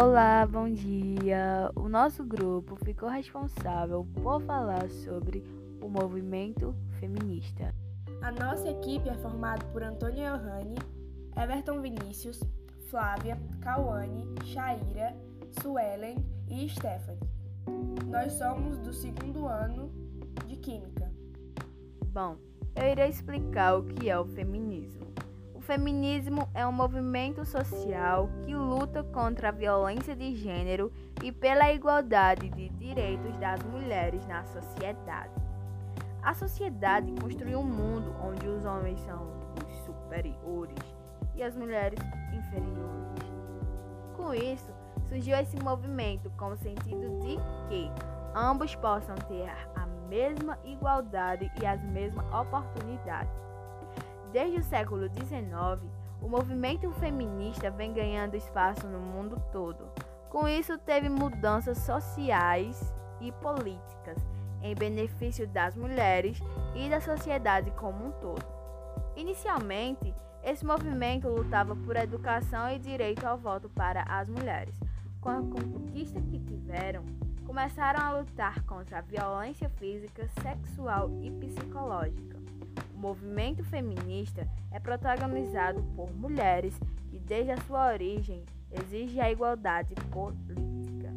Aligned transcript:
Olá, 0.00 0.46
bom 0.46 0.72
dia! 0.72 1.72
O 1.74 1.88
nosso 1.88 2.22
grupo 2.22 2.76
ficou 2.84 3.08
responsável 3.08 4.06
por 4.22 4.40
falar 4.42 4.88
sobre 4.88 5.42
o 5.82 5.88
movimento 5.88 6.72
feminista. 7.00 7.74
A 8.22 8.30
nossa 8.30 8.68
equipe 8.68 9.08
é 9.08 9.14
formada 9.14 9.64
por 9.72 9.82
Antônio 9.82 10.22
Johanni, 10.22 10.76
Everton 11.36 11.80
Vinícius, 11.80 12.40
Flávia, 12.88 13.36
Cauane, 13.60 14.24
Shaira, 14.44 15.16
Suelen 15.60 16.24
e 16.48 16.68
Stephanie. 16.68 17.18
Nós 18.06 18.34
somos 18.34 18.78
do 18.78 18.92
segundo 18.92 19.48
ano 19.48 19.90
de 20.46 20.54
Química. 20.58 21.10
Bom, 22.12 22.36
eu 22.76 22.86
irei 22.86 23.08
explicar 23.08 23.76
o 23.76 23.82
que 23.82 24.08
é 24.08 24.16
o 24.16 24.26
feminismo. 24.26 25.07
O 25.68 25.70
feminismo 25.70 26.48
é 26.54 26.66
um 26.66 26.72
movimento 26.72 27.44
social 27.44 28.30
que 28.46 28.54
luta 28.54 29.04
contra 29.04 29.50
a 29.50 29.52
violência 29.52 30.16
de 30.16 30.34
gênero 30.34 30.90
e 31.22 31.30
pela 31.30 31.70
igualdade 31.70 32.48
de 32.48 32.70
direitos 32.70 33.36
das 33.36 33.62
mulheres 33.64 34.26
na 34.26 34.46
sociedade. 34.46 35.34
A 36.22 36.32
sociedade 36.32 37.12
construiu 37.20 37.58
um 37.58 37.64
mundo 37.64 38.16
onde 38.24 38.48
os 38.48 38.64
homens 38.64 38.98
são 39.00 39.28
os 39.62 39.84
superiores 39.84 40.78
e 41.34 41.42
as 41.42 41.54
mulheres 41.54 42.00
inferiores. 42.32 43.30
Com 44.16 44.32
isso, 44.32 44.72
surgiu 45.06 45.36
esse 45.36 45.62
movimento 45.62 46.30
com 46.38 46.46
o 46.46 46.56
sentido 46.56 47.18
de 47.18 47.36
que 47.68 47.92
ambos 48.34 48.74
possam 48.74 49.16
ter 49.16 49.50
a 49.76 49.86
mesma 50.08 50.58
igualdade 50.64 51.52
e 51.60 51.66
as 51.66 51.84
mesmas 51.84 52.24
oportunidades. 52.32 53.47
Desde 54.32 54.58
o 54.58 54.64
século 54.64 55.08
XIX, 55.08 55.90
o 56.20 56.28
movimento 56.28 56.90
feminista 56.92 57.70
vem 57.70 57.92
ganhando 57.92 58.36
espaço 58.36 58.86
no 58.86 58.98
mundo 58.98 59.42
todo. 59.50 59.88
Com 60.28 60.46
isso, 60.46 60.76
teve 60.76 61.08
mudanças 61.08 61.78
sociais 61.78 62.94
e 63.20 63.32
políticas 63.32 64.18
em 64.62 64.74
benefício 64.74 65.46
das 65.48 65.76
mulheres 65.76 66.38
e 66.74 66.88
da 66.90 67.00
sociedade 67.00 67.70
como 67.72 68.06
um 68.06 68.10
todo. 68.12 68.44
Inicialmente, 69.16 70.14
esse 70.42 70.64
movimento 70.64 71.28
lutava 71.28 71.74
por 71.74 71.96
educação 71.96 72.70
e 72.70 72.78
direito 72.78 73.26
ao 73.26 73.38
voto 73.38 73.68
para 73.70 74.02
as 74.02 74.28
mulheres. 74.28 74.74
Com 75.20 75.30
a 75.30 75.40
conquista 75.40 76.20
que 76.20 76.38
tiveram, 76.38 77.04
começaram 77.46 78.00
a 78.00 78.18
lutar 78.18 78.62
contra 78.64 78.98
a 78.98 79.02
violência 79.02 79.68
física, 79.70 80.28
sexual 80.42 81.10
e 81.22 81.30
psicológica. 81.30 82.37
O 82.98 83.00
movimento 83.00 83.62
feminista 83.62 84.44
é 84.72 84.80
protagonizado 84.80 85.80
por 85.94 86.12
mulheres 86.12 86.76
que, 87.08 87.16
desde 87.20 87.52
a 87.52 87.56
sua 87.58 87.92
origem, 87.92 88.44
exige 88.72 89.20
a 89.20 89.30
igualdade 89.30 89.94
política. 90.10 91.14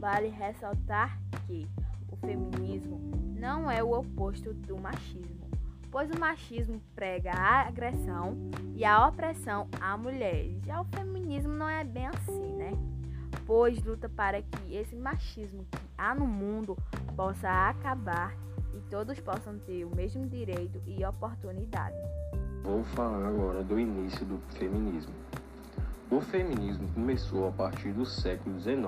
Vale 0.00 0.30
ressaltar 0.30 1.16
que 1.46 1.64
o 2.10 2.16
feminismo 2.16 3.00
não 3.38 3.70
é 3.70 3.84
o 3.84 3.92
oposto 3.92 4.52
do 4.52 4.76
machismo, 4.76 5.48
pois 5.92 6.10
o 6.10 6.18
machismo 6.18 6.82
prega 6.92 7.30
a 7.30 7.68
agressão 7.68 8.36
e 8.74 8.84
a 8.84 9.06
opressão 9.06 9.68
a 9.80 9.96
mulheres. 9.96 10.60
Já 10.64 10.80
o 10.80 10.84
feminismo 10.86 11.52
não 11.52 11.68
é 11.68 11.84
bem 11.84 12.08
assim, 12.08 12.52
né? 12.56 12.72
pois 13.46 13.80
luta 13.84 14.08
para 14.08 14.42
que 14.42 14.74
esse 14.74 14.96
machismo 14.96 15.64
que 15.70 15.78
há 15.96 16.16
no 16.16 16.26
mundo 16.26 16.76
possa 17.14 17.68
acabar 17.68 18.34
todos 18.90 19.18
possam 19.20 19.58
ter 19.58 19.84
o 19.84 19.94
mesmo 19.94 20.26
direito 20.26 20.80
e 20.86 21.04
oportunidade. 21.04 21.96
Vou 22.62 22.82
falar 22.84 23.26
agora 23.26 23.62
do 23.62 23.78
início 23.78 24.24
do 24.24 24.38
feminismo. 24.56 25.12
O 26.10 26.20
feminismo 26.20 26.88
começou 26.94 27.48
a 27.48 27.52
partir 27.52 27.92
do 27.92 28.06
século 28.06 28.60
XIX 28.60 28.84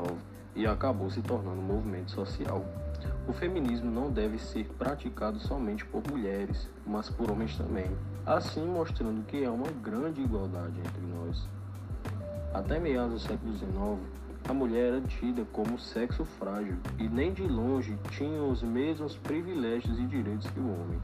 e 0.54 0.66
acabou 0.66 1.10
se 1.10 1.20
tornando 1.20 1.60
um 1.60 1.64
movimento 1.64 2.10
social. 2.10 2.64
O 3.28 3.32
feminismo 3.32 3.90
não 3.90 4.10
deve 4.10 4.38
ser 4.38 4.66
praticado 4.78 5.38
somente 5.40 5.84
por 5.84 6.02
mulheres, 6.08 6.68
mas 6.86 7.10
por 7.10 7.30
homens 7.30 7.56
também, 7.56 7.86
assim 8.24 8.64
mostrando 8.64 9.24
que 9.26 9.44
há 9.44 9.50
uma 9.50 9.70
grande 9.82 10.22
igualdade 10.22 10.78
entre 10.78 11.02
nós. 11.02 11.48
Até 12.54 12.78
meados 12.78 13.22
do 13.22 13.28
século 13.28 13.52
XIX, 13.52 14.00
a 14.48 14.54
mulher 14.54 14.92
era 14.92 15.00
tida 15.00 15.44
como 15.52 15.78
sexo 15.78 16.24
frágil 16.24 16.76
e 16.98 17.08
nem 17.08 17.32
de 17.32 17.42
longe 17.42 17.98
tinha 18.10 18.42
os 18.42 18.62
mesmos 18.62 19.16
privilégios 19.16 19.98
e 19.98 20.06
direitos 20.06 20.48
que 20.50 20.60
o 20.60 20.72
homem. 20.72 21.00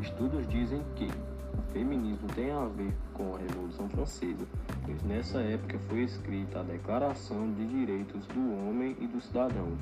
Estudos 0.00 0.48
dizem 0.48 0.80
que 0.94 1.06
o 1.06 1.72
feminismo 1.72 2.28
tem 2.34 2.52
a 2.52 2.64
ver 2.66 2.94
com 3.12 3.34
a 3.34 3.38
Revolução 3.38 3.88
Francesa, 3.88 4.46
pois 4.84 5.02
nessa 5.02 5.40
época 5.40 5.78
foi 5.88 6.02
escrita 6.02 6.60
a 6.60 6.62
Declaração 6.62 7.52
de 7.52 7.66
Direitos 7.66 8.24
do 8.26 8.54
Homem 8.54 8.96
e 9.00 9.06
do 9.06 9.20
Cidadão. 9.20 9.76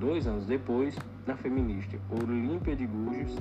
Dois 0.00 0.26
anos 0.26 0.46
depois, 0.46 0.96
a 1.28 1.36
feminista 1.36 1.98
Olímpia 2.10 2.74
de 2.74 2.86
Gouges 2.86 3.36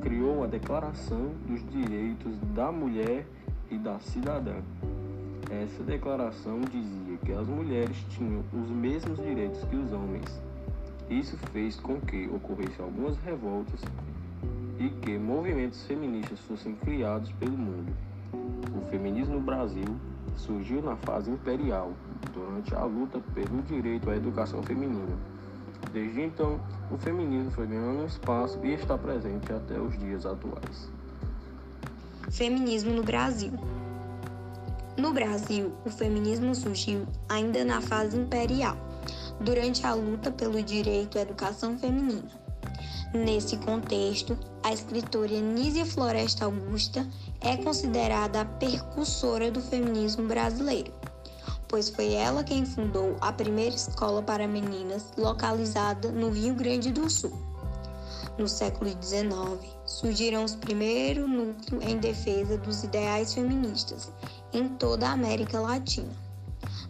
criou 0.00 0.42
a 0.42 0.46
Declaração 0.46 1.32
dos 1.46 1.62
Direitos 1.70 2.34
da 2.54 2.72
Mulher 2.72 3.26
e 3.70 3.76
da 3.76 3.98
Cidadã. 3.98 4.56
Essa 5.50 5.82
declaração 5.82 6.60
dizia 6.62 7.03
que 7.24 7.32
as 7.32 7.46
mulheres 7.46 7.96
tinham 8.10 8.42
os 8.52 8.70
mesmos 8.70 9.18
direitos 9.18 9.62
que 9.64 9.76
os 9.76 9.92
homens. 9.92 10.40
Isso 11.08 11.36
fez 11.52 11.76
com 11.76 12.00
que 12.00 12.28
ocorressem 12.28 12.84
algumas 12.84 13.16
revoltas 13.18 13.80
e 14.78 14.88
que 14.88 15.18
movimentos 15.18 15.84
feministas 15.84 16.40
fossem 16.40 16.74
criados 16.76 17.30
pelo 17.32 17.56
mundo. 17.56 17.92
O 18.32 18.90
feminismo 18.90 19.34
no 19.34 19.40
Brasil 19.40 19.84
surgiu 20.36 20.82
na 20.82 20.96
fase 20.96 21.30
imperial, 21.30 21.92
durante 22.32 22.74
a 22.74 22.84
luta 22.84 23.20
pelo 23.34 23.62
direito 23.62 24.10
à 24.10 24.16
educação 24.16 24.62
feminina. 24.62 25.16
Desde 25.92 26.22
então, 26.22 26.60
o 26.90 26.98
feminismo 26.98 27.50
foi 27.52 27.66
ganhando 27.66 28.06
espaço 28.06 28.58
e 28.64 28.72
está 28.72 28.98
presente 28.98 29.52
até 29.52 29.78
os 29.78 29.96
dias 29.98 30.26
atuais. 30.26 30.90
Feminismo 32.30 32.92
no 32.92 33.02
Brasil. 33.02 33.52
No 34.96 35.12
Brasil, 35.12 35.72
o 35.84 35.90
feminismo 35.90 36.54
surgiu 36.54 37.04
ainda 37.28 37.64
na 37.64 37.80
fase 37.80 38.16
imperial, 38.16 38.76
durante 39.40 39.84
a 39.84 39.92
luta 39.92 40.30
pelo 40.30 40.62
direito 40.62 41.18
à 41.18 41.22
educação 41.22 41.76
feminina. 41.76 42.30
Nesse 43.12 43.56
contexto, 43.56 44.38
a 44.62 44.72
escritora 44.72 45.40
Nízia 45.40 45.84
Floresta 45.84 46.44
Augusta 46.44 47.04
é 47.40 47.56
considerada 47.56 48.42
a 48.42 48.44
percussora 48.44 49.50
do 49.50 49.60
feminismo 49.60 50.28
brasileiro, 50.28 50.92
pois 51.66 51.88
foi 51.88 52.12
ela 52.12 52.44
quem 52.44 52.64
fundou 52.64 53.16
a 53.20 53.32
primeira 53.32 53.74
escola 53.74 54.22
para 54.22 54.46
meninas 54.46 55.12
localizada 55.18 56.12
no 56.12 56.30
Rio 56.30 56.54
Grande 56.54 56.92
do 56.92 57.10
Sul. 57.10 57.32
No 58.38 58.48
século 58.48 58.90
XIX, 58.90 59.60
surgiram 59.86 60.44
os 60.44 60.56
primeiros 60.56 61.28
núcleos 61.28 61.84
em 61.84 61.98
defesa 61.98 62.58
dos 62.58 62.82
ideais 62.82 63.32
feministas 63.32 64.10
em 64.54 64.68
toda 64.68 65.08
a 65.08 65.12
América 65.12 65.60
Latina. 65.60 66.12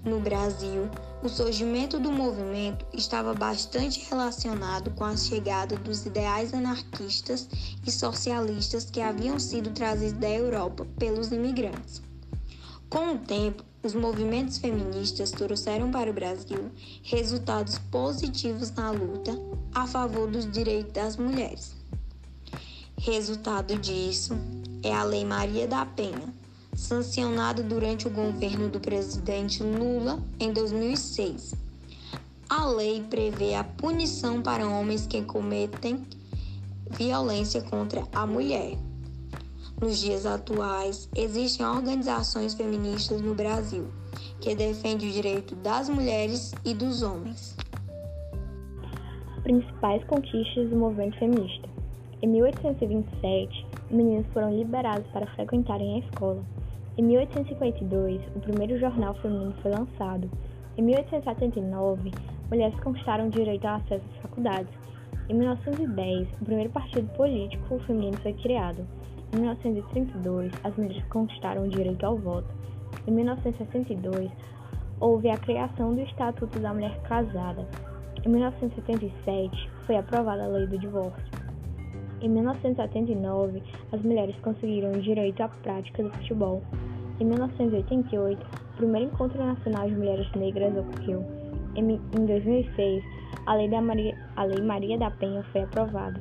No 0.05 0.21
Brasil, 0.21 0.89
o 1.23 1.29
surgimento 1.29 1.99
do 1.99 2.13
movimento 2.13 2.85
estava 2.93 3.33
bastante 3.33 4.07
relacionado 4.11 4.91
com 4.91 5.05
a 5.05 5.17
chegada 5.17 5.77
dos 5.77 6.05
ideais 6.05 6.53
anarquistas 6.53 7.49
e 7.87 7.91
socialistas 7.91 8.85
que 8.85 9.01
haviam 9.01 9.39
sido 9.39 9.71
trazidos 9.71 10.21
da 10.21 10.29
Europa 10.29 10.87
pelos 10.99 11.33
imigrantes. 11.33 12.03
Com 12.91 13.15
o 13.15 13.19
tempo, 13.19 13.65
os 13.83 13.95
movimentos 13.95 14.59
feministas 14.59 15.31
trouxeram 15.31 15.91
para 15.91 16.11
o 16.11 16.15
Brasil 16.15 16.71
resultados 17.03 17.79
positivos 17.91 18.71
na 18.71 18.91
luta 18.91 19.33
a 19.75 19.87
favor 19.87 20.31
dos 20.31 20.51
direitos 20.51 20.93
das 20.93 21.17
mulheres. 21.17 21.75
Resultado 22.99 23.79
disso 23.79 24.35
é 24.83 24.93
a 24.93 25.03
Lei 25.03 25.25
Maria 25.25 25.67
da 25.67 25.85
Penha, 25.85 26.33
sancionada 26.75 27.63
durante 27.63 28.07
o 28.07 28.11
governo 28.11 28.69
do 28.69 28.81
presidente 28.81 29.63
Lula 29.63 30.21
em 30.39 30.53
2006. 30.53 31.55
A 32.49 32.67
lei 32.67 33.03
prevê 33.09 33.55
a 33.55 33.65
punição 33.65 34.43
para 34.43 34.69
homens 34.69 35.07
que 35.07 35.23
cometem 35.23 36.05
violência 36.91 37.63
contra 37.63 38.05
a 38.13 38.27
mulher. 38.27 38.77
Nos 39.81 39.99
dias 39.99 40.25
atuais, 40.25 41.09
existem 41.17 41.67
organizações 41.67 42.55
feministas 42.55 43.21
no 43.21 43.35
Brasil 43.35 43.89
que 44.41 44.55
defendem 44.55 45.09
o 45.09 45.13
direito 45.13 45.55
das 45.57 45.89
mulheres 45.89 46.53
e 46.65 46.75
dos 46.75 47.03
homens. 47.03 47.57
Principais 49.43 50.05
conquistas 50.05 50.69
do 50.71 50.77
movimento 50.77 51.19
feminista. 51.19 51.69
Em 52.23 52.29
1827, 52.29 53.67
meninas 53.91 54.27
foram 54.33 54.57
liberadas 54.57 55.07
para 55.13 55.27
frequentarem 55.35 55.97
a 55.97 55.99
escola. 56.07 56.43
Em 56.97 57.03
1852, 57.03 58.23
o 58.37 58.41
primeiro 58.41 58.79
jornal 58.79 59.15
feminino 59.15 59.53
foi 59.61 59.73
lançado. 59.73 60.31
Em 60.79 60.83
1879, 60.83 62.13
mulheres 62.49 62.79
conquistaram 62.79 63.27
o 63.27 63.31
direito 63.31 63.67
ao 63.67 63.77
acesso 63.77 64.05
às 64.15 64.23
faculdades. 64.23 64.73
Em 65.29 65.35
1910, 65.35 66.29
o 66.41 66.45
primeiro 66.45 66.71
partido 66.71 67.09
político 67.15 67.81
feminino 67.81 68.17
foi 68.19 68.33
criado. 68.35 68.87
Em 69.33 69.41
1932, 69.41 70.53
as 70.63 70.77
mulheres 70.77 71.05
conquistaram 71.07 71.65
o 71.65 71.69
direito 71.69 72.07
ao 72.07 72.17
voto. 72.17 72.47
Em 73.09 73.11
1962, 73.11 74.31
houve 75.01 75.29
a 75.31 75.37
criação 75.37 75.97
do 75.97 76.01
Estatuto 76.01 76.61
da 76.61 76.73
Mulher 76.73 76.97
Casada. 77.03 77.67
Em 78.25 78.29
1977, 78.29 79.69
foi 79.83 79.97
aprovada 79.97 80.45
a 80.45 80.47
Lei 80.47 80.69
do 80.69 80.79
Divórcio. 80.79 81.44
Em 82.25 82.29
1979, 82.31 83.63
as 83.93 84.01
mulheres 84.01 84.35
conseguiram 84.37 84.93
o 84.93 85.03
direito 85.03 85.43
à 85.43 85.49
prática 85.49 86.03
do 86.03 86.09
futebol. 86.09 86.63
Em 87.21 87.25
1988, 87.27 88.41
o 88.41 88.77
primeiro 88.79 89.11
encontro 89.13 89.45
nacional 89.45 89.87
de 89.87 89.95
mulheres 89.95 90.33
negras 90.33 90.73
ocorreu. 90.75 91.23
Em 91.77 92.25
2006, 92.25 93.05
a 93.45 93.55
Lei, 93.55 93.69
Maria, 93.69 94.17
a 94.37 94.45
Lei 94.45 94.63
Maria 94.63 94.97
da 94.97 95.11
Penha 95.11 95.43
foi 95.53 95.65
aprovada. 95.65 96.19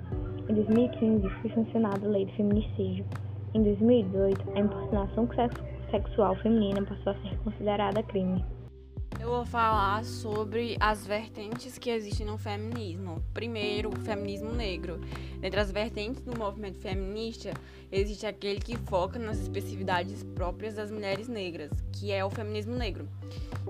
Em 0.50 0.54
2015, 0.54 1.30
foi 1.30 1.52
sancionada 1.52 2.06
a 2.06 2.10
Lei 2.10 2.26
do 2.26 2.34
Feminicídio. 2.34 3.06
Em 3.54 3.64
2018, 3.64 4.44
a 4.58 4.60
importunação 4.60 5.30
sexual 5.90 6.36
feminina 6.36 6.84
passou 6.84 7.14
a 7.14 7.16
ser 7.16 7.38
considerada 7.46 8.04
crime. 8.04 8.44
Eu 9.24 9.30
vou 9.30 9.46
falar 9.46 10.04
sobre 10.04 10.75
as 10.81 11.08
vertentes 11.08 11.78
que 11.78 11.90
existem 11.90 12.28
no 12.28 12.38
feminismo. 12.38 13.24
Primeiro, 13.34 13.88
o 13.88 13.96
feminismo 14.02 14.52
negro. 14.52 15.00
Dentre 15.40 15.62
as 15.62 15.72
vertentes 15.72 16.22
do 16.24 16.38
movimento 16.38 16.78
feminista, 16.78 17.54
existe 17.90 18.25
aquele 18.25 18.60
que 18.60 18.75
foca 18.75 19.18
nas 19.18 19.40
especificidades 19.40 20.25
próprias 20.36 20.75
das 20.75 20.92
mulheres 20.92 21.30
negras, 21.30 21.72
que 21.94 22.12
é 22.12 22.25
o 22.25 22.30
feminismo 22.30 22.75
negro. 22.75 23.08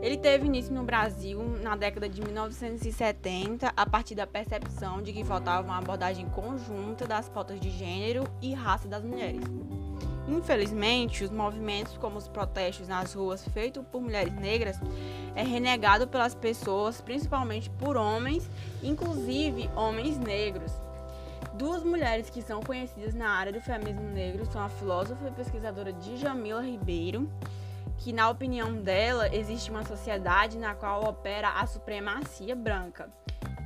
Ele 0.02 0.18
teve 0.18 0.48
início 0.48 0.74
no 0.74 0.84
Brasil 0.84 1.40
na 1.62 1.76
década 1.76 2.10
de 2.10 2.20
1970, 2.20 3.74
a 3.78 3.86
partir 3.86 4.16
da 4.16 4.26
percepção 4.26 5.04
de 5.04 5.14
que 5.14 5.24
faltava 5.24 5.68
uma 5.68 5.78
abordagem 5.78 6.28
conjunta 6.30 7.06
das 7.06 7.30
pautas 7.30 7.60
de 7.60 7.70
gênero 7.70 8.24
e 8.42 8.56
raça 8.56 8.88
das 8.88 9.04
mulheres. 9.04 9.44
Infelizmente, 10.28 11.24
os 11.24 11.30
movimentos 11.30 11.98
como 11.98 12.18
os 12.18 12.28
protestos 12.28 12.88
nas 12.88 13.14
ruas 13.14 13.46
feitos 13.50 13.84
por 13.92 14.02
mulheres 14.02 14.34
negras 14.34 14.80
é 15.36 15.44
renegado 15.44 16.08
pelas 16.08 16.34
pessoas, 16.34 17.02
principalmente 17.02 17.70
por 17.70 17.98
homens, 17.98 18.50
inclusive 18.82 19.70
homens 19.76 20.18
negros. 20.18 20.72
Duas 21.56 21.84
mulheres 21.84 22.30
que 22.30 22.42
são 22.42 22.62
conhecidas 22.62 23.14
na 23.14 23.30
área 23.30 23.52
do 23.52 23.62
feminismo 23.62 24.10
negro 24.10 24.46
são 24.46 24.62
a 24.62 24.70
filósofa 24.70 25.28
e 25.28 25.32
pesquisadora 25.32 25.92
Djamila 25.94 26.62
Ribeiro, 26.62 27.30
que 27.98 28.14
na 28.14 28.30
opinião 28.30 28.74
dela 28.74 29.34
existe 29.34 29.70
uma 29.70 29.84
sociedade 29.84 30.58
na 30.58 30.74
qual 30.74 31.04
opera 31.04 31.50
a 31.50 31.68
supremacia 31.68 32.56
branca 32.56 33.10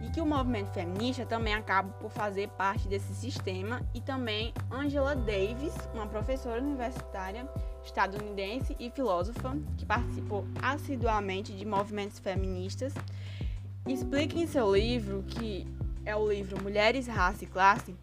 e 0.01 0.09
que 0.09 0.21
o 0.21 0.25
movimento 0.25 0.71
feminista 0.71 1.25
também 1.25 1.53
acaba 1.53 1.89
por 1.93 2.11
fazer 2.11 2.49
parte 2.49 2.87
desse 2.87 3.13
sistema 3.13 3.81
e 3.93 4.01
também 4.01 4.53
Angela 4.71 5.15
Davis, 5.15 5.73
uma 5.93 6.07
professora 6.07 6.61
universitária 6.61 7.47
estadunidense 7.83 8.75
e 8.79 8.91
filósofa 8.91 9.57
que 9.77 9.85
participou 9.85 10.45
assiduamente 10.61 11.53
de 11.53 11.65
movimentos 11.65 12.19
feministas, 12.19 12.93
explica 13.87 14.37
em 14.37 14.45
seu 14.45 14.75
livro, 14.75 15.23
que 15.23 15.65
é 16.05 16.15
o 16.15 16.29
livro 16.29 16.61
Mulheres, 16.61 17.07
Raça 17.07 17.43
e 17.43 17.47
Classe, 17.47 17.95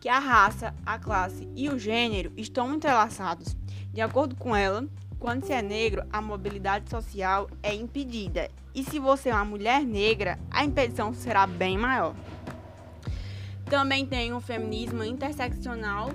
que 0.00 0.08
a 0.08 0.18
raça, 0.18 0.74
a 0.86 0.98
classe 0.98 1.48
e 1.56 1.68
o 1.68 1.78
gênero 1.78 2.32
estão 2.36 2.72
entrelaçados. 2.74 3.56
De 3.92 4.00
acordo 4.00 4.36
com 4.36 4.54
ela, 4.54 4.86
quando 5.18 5.44
se 5.44 5.52
é 5.52 5.60
negro, 5.60 6.04
a 6.12 6.22
mobilidade 6.22 6.88
social 6.88 7.50
é 7.62 7.74
impedida. 7.74 8.50
E 8.74 8.84
se 8.84 8.98
você 8.98 9.30
é 9.30 9.34
uma 9.34 9.44
mulher 9.44 9.82
negra, 9.82 10.38
a 10.50 10.64
impedição 10.64 11.12
será 11.12 11.46
bem 11.46 11.76
maior. 11.76 12.14
Também 13.64 14.06
tem 14.06 14.32
o 14.32 14.40
feminismo 14.40 15.02
interseccional. 15.02 16.10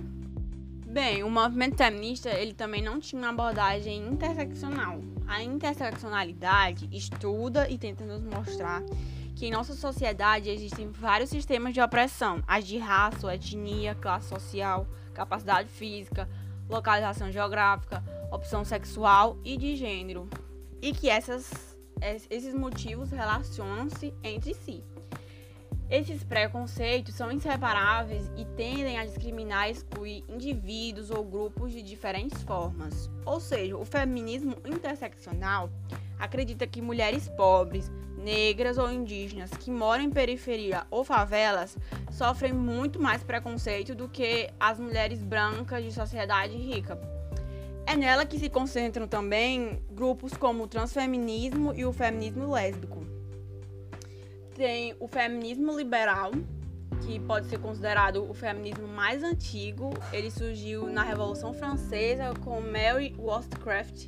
Bem, 0.88 1.24
o 1.24 1.30
movimento 1.30 1.76
feminista 1.76 2.30
ele 2.30 2.54
também 2.54 2.82
não 2.82 3.00
tinha 3.00 3.22
uma 3.22 3.30
abordagem 3.30 4.08
interseccional. 4.08 5.02
A 5.28 5.44
interseccionalidade 5.44 6.88
estuda 6.92 7.70
e 7.70 7.78
tenta 7.78 8.06
nos 8.06 8.24
mostrar 8.24 8.84
que 9.36 9.48
em 9.48 9.52
nossa 9.52 9.74
sociedade 9.74 10.50
existem 10.50 10.90
vários 10.92 11.30
sistemas 11.30 11.74
de 11.74 11.82
opressão, 11.82 12.42
as 12.48 12.66
de 12.66 12.78
raça, 12.78 13.34
etnia, 13.34 13.96
classe 13.96 14.30
social, 14.30 14.88
capacidade 15.14 15.70
física, 15.70 16.30
localização 16.70 17.32
geográfica, 17.32 18.04
opção 18.32 18.64
sexual 18.64 19.38
e 19.44 19.58
de 19.58 19.76
gênero, 19.76 20.30
e 20.82 20.92
que 20.94 21.10
essas, 21.10 21.78
esses 22.30 22.54
motivos 22.54 23.12
relacionam-se 23.12 24.14
entre 24.24 24.54
si. 24.54 24.84
Esses 25.90 26.24
preconceitos 26.24 27.14
são 27.14 27.32
inseparáveis 27.32 28.32
e 28.36 28.46
tendem 28.46 28.98
a 28.98 29.06
discriminar 29.06 29.68
e 29.68 29.74
excluir 29.74 30.24
indivíduos 30.28 31.12
ou 31.12 31.24
grupos 31.24 31.72
de 31.72 31.84
diferentes 31.84 32.42
formas. 32.44 33.10
Ou 33.26 33.40
seja, 33.40 33.78
o 33.78 33.86
feminismo 33.86 34.56
interseccional 34.66 35.70
acredita 36.18 36.66
que 36.66 36.82
mulheres 36.82 37.30
pobres, 37.30 37.92
negras 38.24 38.78
ou 38.78 38.92
indígenas 38.92 39.52
que 39.52 39.70
moram 39.70 40.04
em 40.04 40.10
periferia 40.10 40.86
ou 40.90 41.04
favelas 41.04 41.78
sofrem 42.12 42.54
muito 42.54 43.02
mais 43.02 43.24
preconceito 43.24 43.94
do 43.94 44.08
que 44.08 44.50
as 44.60 44.80
mulheres 44.80 45.22
brancas 45.22 45.84
de 45.84 45.92
sociedade 45.92 46.56
rica. 46.56 46.98
É 47.86 47.96
nela 47.96 48.26
que 48.26 48.40
se 48.40 48.50
concentram 48.50 49.08
também 49.08 49.82
grupos 49.92 50.34
como 50.34 50.64
o 50.64 50.68
transfeminismo 50.68 51.74
e 51.76 51.86
o 51.86 51.92
feminismo 51.92 52.52
lésbico. 52.52 53.06
Tem 54.56 54.96
o 55.00 55.08
feminismo 55.08 55.76
liberal, 55.76 56.32
que 57.06 57.20
pode 57.20 57.48
ser 57.48 57.60
considerado 57.60 58.30
o 58.30 58.34
feminismo 58.34 58.88
mais 58.88 59.22
antigo. 59.24 59.92
Ele 60.14 60.32
surgiu 60.32 60.88
na 60.88 61.04
Revolução 61.04 61.54
Francesa 61.54 62.34
com 62.42 62.62
Mary 62.62 63.14
Wollstonecraft. 63.18 64.08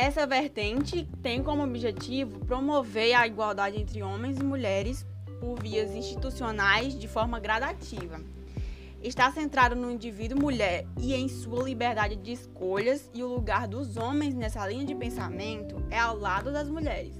Essa 0.00 0.24
vertente 0.26 1.08
tem 1.20 1.42
como 1.42 1.64
objetivo 1.64 2.38
promover 2.46 3.14
a 3.14 3.26
igualdade 3.26 3.80
entre 3.80 4.00
homens 4.00 4.38
e 4.38 4.44
mulheres 4.44 5.04
por 5.40 5.60
vias 5.60 5.90
institucionais 5.90 6.96
de 6.96 7.08
forma 7.08 7.40
gradativa 7.40 8.20
está 9.02 9.30
centrado 9.30 9.76
no 9.76 9.90
indivíduo 9.90 10.40
mulher 10.40 10.86
e 10.98 11.14
em 11.14 11.28
sua 11.28 11.62
liberdade 11.62 12.16
de 12.16 12.32
escolhas, 12.32 13.08
e 13.14 13.22
o 13.22 13.28
lugar 13.28 13.68
dos 13.68 13.96
homens 13.96 14.34
nessa 14.34 14.66
linha 14.66 14.84
de 14.84 14.94
pensamento 14.94 15.82
é 15.90 15.98
ao 15.98 16.18
lado 16.18 16.52
das 16.52 16.68
mulheres. 16.68 17.14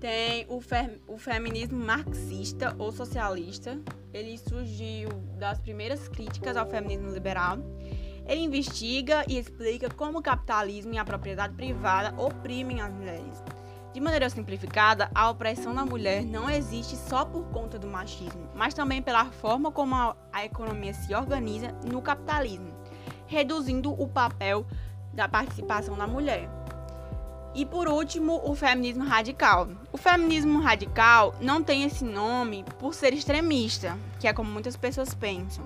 Tem 0.00 0.46
o, 0.48 0.60
fe 0.60 1.00
o 1.08 1.18
feminismo 1.18 1.78
marxista 1.78 2.74
ou 2.78 2.92
socialista, 2.92 3.78
ele 4.14 4.38
surgiu 4.38 5.08
das 5.36 5.58
primeiras 5.58 6.08
críticas 6.08 6.56
ao 6.56 6.66
feminismo 6.66 7.10
liberal. 7.10 7.58
Ele 8.28 8.42
investiga 8.42 9.24
e 9.26 9.38
explica 9.38 9.88
como 9.88 10.18
o 10.18 10.22
capitalismo 10.22 10.92
e 10.92 10.98
a 10.98 11.04
propriedade 11.04 11.54
privada 11.54 12.14
oprimem 12.20 12.80
as 12.80 12.92
mulheres 12.92 13.42
de 13.98 14.04
maneira 14.04 14.30
simplificada, 14.30 15.10
a 15.12 15.28
opressão 15.28 15.74
da 15.74 15.84
mulher 15.84 16.24
não 16.24 16.48
existe 16.48 16.94
só 16.94 17.24
por 17.24 17.42
conta 17.46 17.78
do 17.80 17.88
machismo, 17.88 18.48
mas 18.54 18.72
também 18.72 19.02
pela 19.02 19.24
forma 19.24 19.72
como 19.72 19.94
a, 19.94 20.44
economia 20.44 20.94
se 20.94 21.12
organiza 21.12 21.72
no 21.84 22.00
capitalismo, 22.00 22.72
reduzindo 23.26 23.90
o 24.00 24.06
papel 24.06 24.64
da 25.12 25.28
participação 25.28 25.96
da 25.96 26.06
mulher. 26.06 26.48
E 27.56 27.66
por 27.66 27.88
último, 27.88 28.40
o 28.44 28.54
feminismo 28.54 29.04
radical. 29.04 29.66
O 29.90 29.96
feminismo 29.96 30.60
radical 30.60 31.34
não 31.40 31.60
tem 31.60 31.82
esse 31.82 32.04
nome 32.04 32.64
por 32.78 32.94
ser 32.94 33.12
extremista, 33.14 33.98
que 34.20 34.28
é 34.28 34.32
como 34.32 34.48
muitas 34.48 34.76
pessoas 34.76 35.12
pensam, 35.12 35.64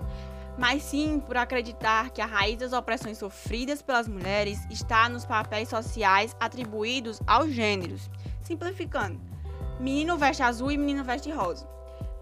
mas 0.59 0.83
sim 0.83 1.21
por 1.21 1.37
acreditar 1.37 2.11
que 2.11 2.21
a 2.21 2.27
raiz 2.27 2.59
das 2.59 2.73
opressões 2.73 3.19
sofridas 3.19 3.81
pelas 3.83 4.07
mulheres 4.09 4.59
está 4.71 5.09
nos 5.09 5.25
papéis 5.25 5.69
sociais 5.69 6.37
atribuídos 6.39 7.21
aos 7.27 7.51
gêneros. 7.53 8.11
Simplificando, 8.43 9.21
menino 9.81 10.19
veste 10.19 10.43
azul 10.43 10.71
e 10.71 10.77
menino 10.77 11.05
veste 11.05 11.31
rosa. 11.31 11.67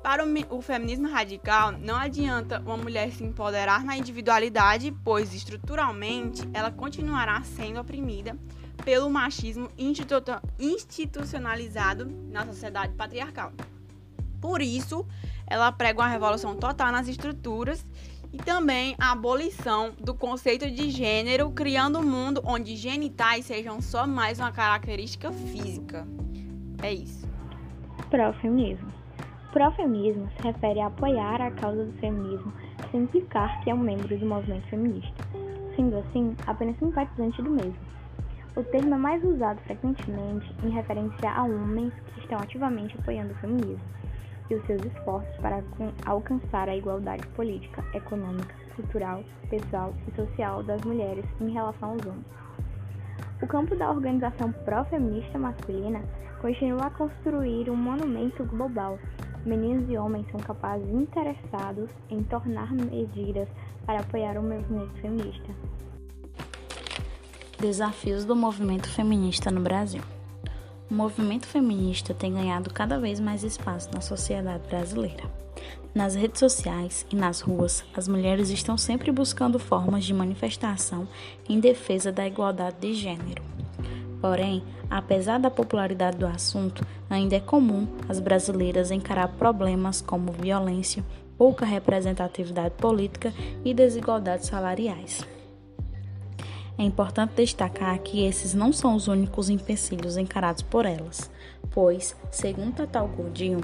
Para 0.03 0.25
o, 0.49 0.63
feminismo 0.63 1.11
radical, 1.11 1.73
não 1.73 1.95
adianta 1.95 2.59
uma 2.61 2.77
mulher 2.77 3.13
se 3.13 3.23
empoderar 3.23 3.85
na 3.85 3.99
individualidade, 3.99 4.91
pois 5.05 5.35
estruturalmente 5.35 6.49
ela 6.55 6.71
continuará 6.71 7.43
sendo 7.43 7.81
oprimida 7.81 8.35
pelo 8.83 9.11
machismo 9.11 9.69
institucionalizado 10.59 12.07
na 12.31 12.47
sociedade 12.47 12.95
patriarcal. 12.95 13.53
Por 14.41 14.63
isso, 14.63 15.07
ela 15.47 15.71
prega 15.71 16.01
uma 16.01 16.09
revolução 16.09 16.57
total 16.57 16.91
nas 16.91 17.07
estruturas 17.07 17.85
e 18.33 18.39
também 18.39 18.95
a 18.99 19.13
abolição 19.13 19.93
do 19.99 20.15
conceito 20.15 20.71
de 20.71 20.91
gênero, 20.91 21.51
criando 21.51 21.99
um 21.99 22.03
mundo 22.03 22.41
onde 22.45 22.77
genitais 22.77 23.47
sejam 23.47 23.81
só 23.81 24.07
mais 24.07 24.39
uma 24.39 24.53
característica 24.53 25.33
física. 25.33 26.07
É 26.83 26.93
isso. 26.93 27.29
Pró-feminismo. 28.09 28.91
Pró-feminismo 29.53 30.31
se 30.37 30.43
refere 30.47 30.81
a 30.81 30.87
apoiar 30.87 31.41
a 31.41 31.51
causa 31.51 31.85
do 31.85 31.93
feminismo 31.99 32.53
sem 32.91 33.03
implicar 33.03 33.61
que 33.63 33.71
é 33.71 33.75
um 33.75 33.79
membro 33.79 34.17
do 34.17 34.27
movimento 34.27 34.67
feminista, 34.69 35.25
sendo 35.75 35.99
assim 35.99 36.37
apenas 36.47 36.79
simpatizante 36.79 37.43
do 37.43 37.51
mesmo. 37.51 37.91
O 38.57 38.63
termo 38.65 38.95
é 38.95 38.99
mais 38.99 39.23
usado 39.25 39.61
frequentemente 39.63 40.55
em 40.65 40.71
referência 40.71 41.31
a 41.31 41.45
homens 41.45 41.93
que 42.15 42.21
estão 42.21 42.39
ativamente 42.39 42.97
apoiando 42.99 43.33
o 43.33 43.37
feminismo 43.37 44.00
e 44.51 44.55
os 44.55 44.67
seus 44.67 44.85
esforços 44.85 45.35
para 45.37 45.63
alcançar 46.05 46.69
a 46.69 46.77
igualdade 46.77 47.27
política, 47.29 47.85
econômica, 47.95 48.55
cultural, 48.75 49.23
pessoal 49.49 49.95
e 50.09 50.15
social 50.17 50.63
das 50.63 50.83
mulheres 50.83 51.25
em 51.41 51.51
relação 51.51 51.91
aos 51.91 52.07
homens. 52.07 52.27
O 53.41 53.47
campo 53.47 53.75
da 53.75 53.91
organização 53.91 54.53
pró-feminista 54.53 55.39
masculina 55.39 56.03
continua 56.41 56.87
a 56.87 56.91
construir 56.91 57.71
um 57.71 57.77
monumento 57.77 58.45
global. 58.45 58.99
Meninos 59.47 59.89
e 59.89 59.97
homens 59.97 60.27
são 60.31 60.41
capazes 60.41 60.89
interessados 60.91 61.91
em 62.11 62.23
tornar 62.25 62.71
medidas 62.73 63.49
para 63.87 64.01
apoiar 64.01 64.37
o 64.37 64.43
movimento 64.43 65.01
feminista. 65.01 65.55
Desafios 67.59 68.25
do 68.25 68.37
movimento 68.37 68.89
feminista 68.89 69.51
no 69.51 69.61
Brasil. 69.61 70.03
O 70.91 70.95
movimento 70.95 71.47
feminista 71.47 72.13
tem 72.13 72.35
ganhado 72.35 72.69
cada 72.75 72.99
vez 72.99 73.21
mais 73.21 73.45
espaço 73.45 73.89
na 73.95 74.01
sociedade 74.01 74.67
brasileira. 74.67 75.23
Nas 75.95 76.17
redes 76.17 76.41
sociais 76.41 77.07
e 77.13 77.15
nas 77.15 77.41
ruas, 77.41 77.85
as 77.97 78.09
mulheres 78.09 78.51
estão 78.51 78.77
sempre 78.77 79.13
buscando 79.13 79.57
formas 79.57 80.05
de 80.05 80.13
manifestação 80.13 81.07
em 81.49 81.61
defesa 81.61 82.11
da 82.11 82.27
igualdade 82.27 82.77
de 82.81 82.93
gênero. 82.95 83.41
Porém, 84.21 84.65
apesar 84.91 85.39
da 85.39 85.51
popularidade 85.51 86.17
do 86.17 86.27
assunto, 86.27 86.85
ainda 87.09 87.37
é 87.37 87.41
comum 87.41 87.87
as 88.09 88.19
brasileiras 88.19 88.91
encarar 88.91 89.29
problemas 89.29 90.01
como 90.01 90.33
violência, 90.33 91.05
pouca 91.39 91.65
representatividade 91.65 92.75
política 92.75 93.33
e 93.65 93.73
desigualdades 93.73 94.49
salariais. 94.49 95.25
É 96.81 96.83
importante 96.83 97.35
destacar 97.35 97.99
que 97.99 98.25
esses 98.25 98.55
não 98.55 98.73
são 98.73 98.95
os 98.95 99.07
únicos 99.07 99.51
empecilhos 99.51 100.17
encarados 100.17 100.63
por 100.63 100.87
elas, 100.87 101.31
pois, 101.71 102.17
segundo 102.31 102.73
Tatal 102.73 103.07
Gordinho, 103.07 103.61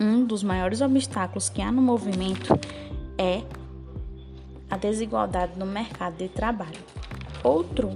um 0.00 0.24
dos 0.24 0.42
maiores 0.42 0.80
obstáculos 0.80 1.50
que 1.50 1.60
há 1.60 1.70
no 1.70 1.82
movimento 1.82 2.58
é 3.18 3.42
a 4.70 4.78
desigualdade 4.78 5.58
no 5.58 5.66
mercado 5.66 6.16
de 6.16 6.30
trabalho. 6.30 6.80
Outro 7.44 7.90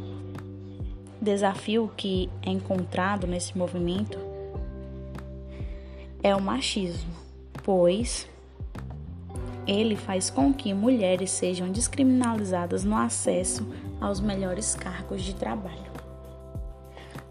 desafio 1.18 1.90
que 1.96 2.28
é 2.42 2.50
encontrado 2.50 3.26
nesse 3.26 3.56
movimento 3.56 4.18
é 6.22 6.36
o 6.36 6.40
machismo, 6.42 7.14
pois 7.62 8.28
ele 9.66 9.96
faz 9.96 10.28
com 10.28 10.52
que 10.52 10.74
mulheres 10.74 11.30
sejam 11.30 11.72
descriminalizadas 11.72 12.84
no 12.84 12.94
acesso 12.94 13.66
aos 14.00 14.20
melhores 14.20 14.74
cargos 14.74 15.22
de 15.22 15.34
trabalho. 15.34 15.96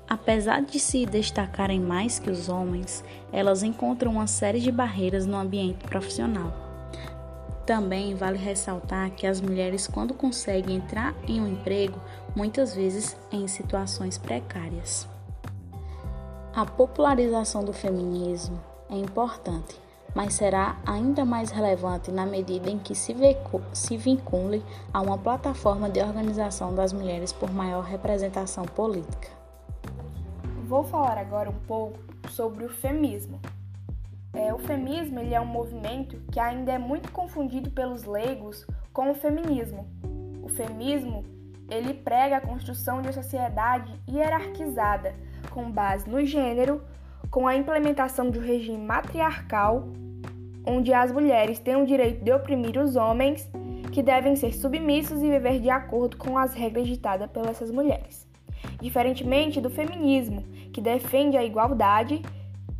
Apesar 0.07 0.62
de 0.62 0.79
se 0.79 1.05
destacarem 1.05 1.79
mais 1.79 2.19
que 2.19 2.29
os 2.29 2.48
homens, 2.48 3.03
elas 3.31 3.63
encontram 3.63 4.12
uma 4.12 4.27
série 4.27 4.60
de 4.60 4.72
barreiras 4.72 5.25
no 5.25 5.36
ambiente 5.36 5.84
profissional. 5.86 6.53
Também 7.65 8.13
vale 8.13 8.38
ressaltar 8.38 9.10
que 9.12 9.25
as 9.25 9.41
mulheres, 9.41 9.88
quando 9.88 10.13
conseguem 10.13 10.75
entrar 10.77 11.15
em 11.27 11.41
um 11.41 11.48
emprego, 11.48 12.00
muitas 12.36 12.75
vezes 12.75 13.17
em 13.31 13.48
situações 13.48 14.19
precárias. 14.19 15.07
A 16.55 16.65
popularização 16.65 17.65
do 17.65 17.74
feminismo 17.74 18.62
é 18.89 18.95
importante, 18.95 19.75
mas 20.15 20.34
será 20.34 20.77
ainda 20.86 21.25
mais 21.25 21.51
relevante 21.51 22.10
na 22.10 22.25
medida 22.25 22.69
em 22.69 22.79
que 22.79 22.95
se, 22.95 23.13
vincule 23.98 24.63
a 24.93 25.01
uma 25.01 25.17
plataforma 25.17 25.89
de 25.89 26.00
organização 26.00 26.74
das 26.74 26.93
mulheres 26.93 27.34
por 27.34 27.51
maior 27.51 27.84
representação 27.84 28.63
política. 28.63 29.27
Vou 30.65 30.86
falar 30.86 31.17
agora 31.17 31.50
um 31.50 31.60
pouco 31.67 32.00
sobre 32.29 32.63
o 32.63 32.69
feminismo. 32.69 33.39
É, 34.34 34.53
o 34.53 34.57
feminismo 34.57 35.19
ele 35.19 35.34
é 35.34 35.39
um 35.39 35.45
movimento 35.45 36.17
que 36.31 36.39
ainda 36.39 36.72
é 36.72 36.77
muito 36.77 37.12
confundido 37.12 37.69
pelos 37.69 38.05
leigos 38.05 38.65
com 38.93 39.12
o 39.12 39.15
feminismo. 39.15 39.86
O 40.41 40.48
feminismo 40.48 41.24
ele 41.69 41.93
prega 41.93 42.38
a 42.38 42.41
construção 42.41 43.01
de 43.01 43.07
uma 43.07 43.13
sociedade 43.13 43.93
hierarquizada 44.10 45.13
com 45.50 45.69
base 45.69 46.10
no 46.10 46.24
gênero, 46.25 46.81
com 47.29 47.48
a 47.48 47.55
implementação 47.55 48.29
de 48.29 48.39
um 48.39 48.41
regime 48.41 48.77
matriarcal 48.77 49.88
onde 50.65 50.91
as 50.93 51.12
mulheres 51.12 51.60
têm 51.60 51.75
o 51.75 51.86
direito 51.86 52.24
de 52.24 52.31
oprimir 52.31 52.77
os 52.79 52.95
homens, 52.95 53.50
que 53.91 54.01
devem 54.01 54.36
ser 54.36 54.53
submissos 54.53 55.22
e 55.22 55.29
viver 55.29 55.60
de 55.60 55.69
acordo 55.69 56.17
com 56.17 56.38
as 56.38 56.53
regras 56.53 56.88
ditadas 56.88 57.29
pelas 57.29 57.51
essas 57.51 57.72
mulheres. 57.72 58.27
Diferentemente 58.81 59.62
do 59.62 59.69
feminismo, 59.69 60.41
que 60.74 60.81
defende 60.81 61.38
a 61.38 61.43
igualdade, 61.43 62.22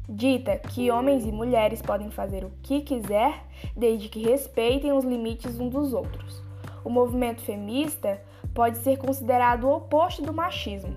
dita 0.10 0.58
que 0.58 0.92
homens 0.92 1.26
e 1.26 1.32
mulheres 1.32 1.82
podem 1.82 2.12
fazer 2.12 2.44
o 2.44 2.52
que 2.62 2.82
quiser, 2.82 3.46
desde 3.76 4.10
que 4.10 4.24
respeitem 4.24 4.92
os 4.92 5.06
limites 5.06 5.60
uns 5.60 5.72
dos 5.72 5.94
outros. 5.94 6.44
O 6.84 6.90
movimento 6.90 7.42
feminista 7.42 8.22
pode 8.54 8.78
ser 8.80 8.98
considerado 8.98 9.66
o 9.66 9.76
oposto 9.76 10.22
do 10.22 10.34
machismo. 10.34 10.94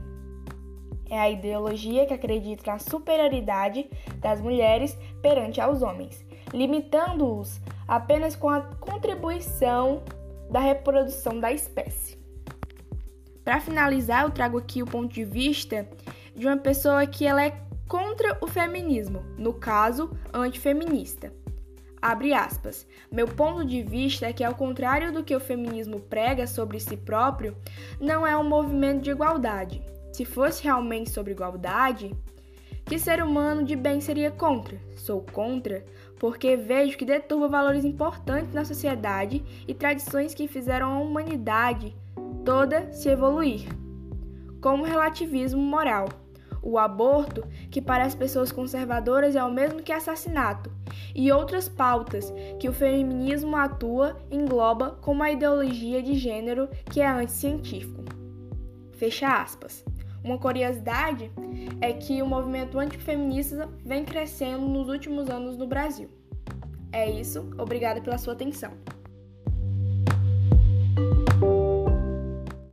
É 1.08 1.18
a 1.18 1.30
ideologia 1.30 2.04
que 2.06 2.12
acredita 2.12 2.72
na 2.72 2.78
superioridade 2.78 3.88
das 4.16 4.40
mulheres 4.40 4.98
perante 5.22 5.60
aos 5.60 5.80
homens 5.80 6.27
limitando-os 6.52 7.60
apenas 7.86 8.36
com 8.36 8.48
a 8.48 8.60
contribuição 8.60 10.02
da 10.50 10.60
reprodução 10.60 11.38
da 11.38 11.52
espécie. 11.52 12.18
Para 13.44 13.60
finalizar, 13.60 14.24
eu 14.24 14.30
trago 14.30 14.58
aqui 14.58 14.82
o 14.82 14.86
ponto 14.86 15.12
de 15.12 15.24
vista 15.24 15.88
de 16.34 16.46
uma 16.46 16.56
pessoa 16.56 17.06
que 17.06 17.24
ela 17.24 17.44
é 17.44 17.58
contra 17.88 18.36
o 18.42 18.46
feminismo, 18.46 19.24
no 19.38 19.54
caso, 19.54 20.10
antifeminista. 20.32 21.32
Abre 22.00 22.32
aspas. 22.32 22.86
Meu 23.10 23.26
ponto 23.26 23.64
de 23.64 23.82
vista 23.82 24.26
é 24.26 24.32
que, 24.32 24.44
ao 24.44 24.54
contrário 24.54 25.12
do 25.12 25.24
que 25.24 25.34
o 25.34 25.40
feminismo 25.40 25.98
prega 25.98 26.46
sobre 26.46 26.78
si 26.78 26.96
próprio, 26.96 27.56
não 27.98 28.26
é 28.26 28.36
um 28.36 28.48
movimento 28.48 29.02
de 29.02 29.10
igualdade. 29.10 29.82
Se 30.12 30.24
fosse 30.24 30.62
realmente 30.62 31.10
sobre 31.10 31.32
igualdade, 31.32 32.14
que 32.84 32.98
ser 32.98 33.22
humano 33.22 33.64
de 33.64 33.76
bem 33.76 34.00
seria 34.00 34.30
contra? 34.30 34.78
Sou 34.96 35.22
contra 35.32 35.84
porque 36.18 36.56
vejo 36.56 36.98
que 36.98 37.04
deturba 37.04 37.48
valores 37.48 37.84
importantes 37.84 38.52
na 38.52 38.64
sociedade 38.64 39.44
e 39.66 39.74
tradições 39.74 40.34
que 40.34 40.48
fizeram 40.48 40.92
a 40.92 40.98
humanidade 40.98 41.94
toda 42.44 42.92
se 42.92 43.08
evoluir, 43.08 43.68
como 44.60 44.82
o 44.82 44.86
relativismo 44.86 45.60
moral. 45.60 46.08
O 46.60 46.76
aborto, 46.76 47.46
que 47.70 47.80
para 47.80 48.04
as 48.04 48.14
pessoas 48.14 48.50
conservadoras 48.50 49.36
é 49.36 49.44
o 49.44 49.52
mesmo 49.52 49.82
que 49.82 49.92
assassinato, 49.92 50.70
e 51.14 51.30
outras 51.30 51.68
pautas 51.68 52.32
que 52.58 52.68
o 52.68 52.72
feminismo 52.72 53.56
atua 53.56 54.16
engloba 54.30 54.98
como 55.00 55.22
a 55.22 55.30
ideologia 55.30 56.02
de 56.02 56.14
gênero 56.14 56.68
que 56.90 57.00
é 57.00 57.06
anticientífico. 57.06 58.04
Fecha 58.92 59.40
aspas. 59.40 59.84
Uma 60.28 60.36
curiosidade 60.36 61.32
é 61.80 61.90
que 61.90 62.20
o 62.20 62.26
movimento 62.26 62.78
antifeminista 62.78 63.66
vem 63.82 64.04
crescendo 64.04 64.68
nos 64.68 64.90
últimos 64.90 65.30
anos 65.30 65.56
no 65.56 65.66
Brasil. 65.66 66.10
É 66.92 67.10
isso, 67.10 67.48
obrigada 67.56 67.98
pela 68.02 68.18
sua 68.18 68.34
atenção. 68.34 68.70